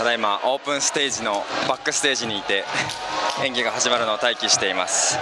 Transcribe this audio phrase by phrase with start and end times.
[0.00, 2.64] ただいまオープンステージのバックステージにいて
[3.44, 5.18] 演技が始まるのを待機しています。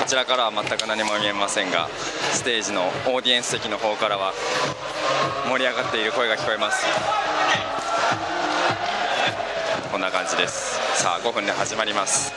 [0.00, 1.88] こちらからは全く何も見えませんが
[2.32, 4.32] ステージのオーディエンス席の方からは
[5.48, 6.84] 盛り上がっている声が聞こえます。
[9.92, 10.80] こんな感じです。
[10.96, 12.34] さあ5分で始まります。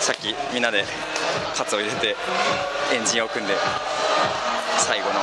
[0.00, 0.86] さっきみんなで
[1.54, 2.16] カツを入れて
[2.94, 3.54] エンジンを組んで
[4.78, 5.20] 最後の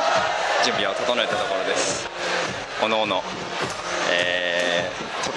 [0.64, 2.08] 準備を整えたところです。
[2.84, 3.24] おのおの、
[4.12, 4.55] えー、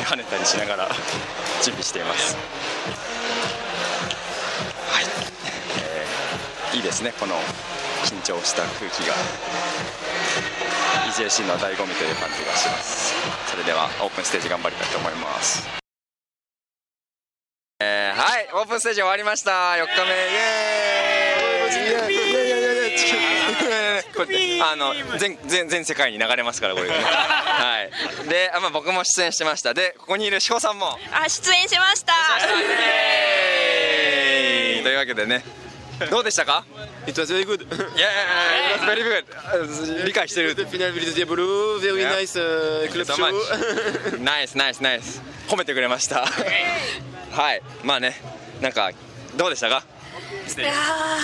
[0.08, 0.88] 跳ねたりしながら
[1.62, 2.34] 準備しています。
[4.90, 5.04] はい、
[5.84, 7.12] えーいいですね。
[7.20, 7.34] この
[8.04, 9.12] 緊張した空気が。
[11.08, 13.12] EJC の醍醐味という感じがします。
[13.50, 15.68] それではオープンステージ頑張りたいと思います。
[17.80, 18.48] えーはい。
[18.54, 19.50] オープンステージ終わりました。
[19.72, 20.08] 4日目。
[20.08, 20.14] イ
[20.84, 20.87] エ
[24.62, 27.82] あの全全全世界に流れますからこれ は
[28.24, 28.28] い。
[28.28, 29.74] であまあ僕も出演してました。
[29.74, 30.98] でここにいる志保さんも。
[31.12, 32.12] あ出演しました。
[34.82, 35.44] というわけでね。
[36.10, 36.64] どうでしたか
[37.08, 37.64] ？It was very good.
[37.96, 38.22] いやいや
[38.68, 39.02] いや it was very
[39.98, 42.12] good 理解してる The final the blue, very Yeah.
[42.16, 44.22] nice uh, club show.
[44.22, 44.56] ナイス
[45.48, 46.24] 褒めてくれました
[47.32, 48.20] はいまあね
[48.60, 48.92] なんか
[49.36, 49.82] どうでしたか
[50.56, 50.72] いや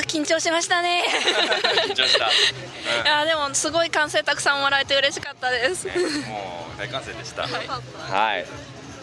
[0.02, 1.02] ー緊張しましたね。
[1.88, 2.30] 緊張した、い
[3.06, 5.94] やーでもすごい歓声たくさんもらえて嬉しかったです、うん
[6.28, 7.42] もう大歓声でした。
[7.42, 8.46] はい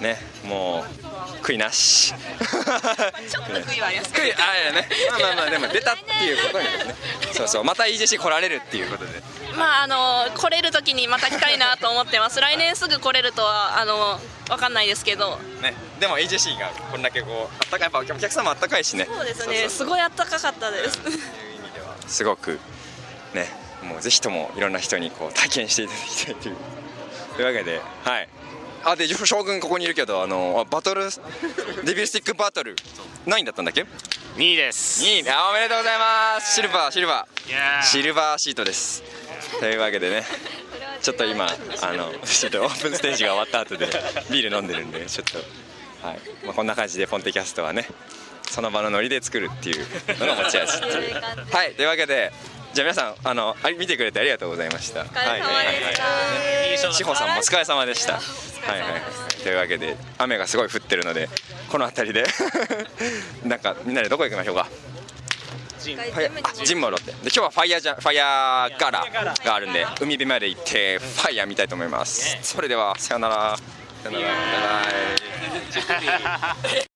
[0.01, 2.13] ねもう悔いなし。
[2.13, 4.13] ちょっと悔いはあります。
[4.13, 4.89] 悔いあいやね。
[5.09, 6.95] まあまあまあでも出たっていうことにね。
[7.33, 9.11] そうそうまた EJC 来られるっていうことで。
[9.57, 12.41] まああの来れる時にまた来たいなと思ってます。
[12.41, 15.37] 来年すぐ来れるとはあのわかんないですけど。
[15.61, 15.75] ね。
[15.99, 19.05] でも EJC がこんだけこうあったかいやっぱお客様あったかいしね。
[19.05, 19.69] そうですね。
[19.69, 20.99] すごいあったかかったです。
[21.01, 21.19] そういう意
[21.59, 21.95] 味では。
[22.07, 22.59] すごく
[23.33, 23.47] ね。
[23.83, 26.55] もうぜひともいろんな人にこう体験していただきたいという。
[27.35, 28.27] というわけではい
[28.83, 31.07] あで将軍ここにいるけどあのバトル
[31.85, 32.75] デビルスティックバトル
[33.25, 33.85] 何位だったんだっけ
[34.35, 35.03] ？2位です。
[35.03, 35.29] 2位。
[35.29, 36.55] あおめでとうございます。
[36.55, 37.83] シルバーシルバー。
[37.83, 39.03] シルバーシートです。
[39.59, 40.25] というわけでね。
[41.01, 43.87] ちょっと今あのちょっとオープンステージが終わった後で
[44.29, 45.39] ビール飲んでるんでちょっと
[46.07, 47.87] はい、まあ、こんな感じでポンテキャストはね
[48.49, 49.87] その場のノリで作るっていう
[50.19, 51.13] のが持ち味っていう。
[51.51, 51.73] はい。
[51.73, 52.31] というわけで
[52.73, 55.01] じゃあ皆さんあのあ見てくれてありがとうございました。
[55.01, 56.93] お疲れ様でした。
[56.93, 58.19] 志保さんもお疲れ様でした
[58.61, 58.91] はいはい。
[58.91, 59.01] はい
[59.43, 61.27] というわけで雨がすごい降ってるので
[61.69, 62.25] この辺りで。
[63.43, 64.67] なんかみんなでどこ行きましょうか？
[65.79, 66.03] ジンあ
[66.63, 69.03] ジンモロってで今日はファイヤーじゃファイヤーガラ
[69.43, 73.57] があるんで海辺まで行ってファイヤー見たいと思いますそれではさよなら
[74.03, 76.87] さよならバイバイ